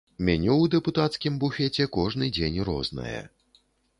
[0.27, 3.21] Меню ў дэпутацкім буфеце кожны дзень рознае.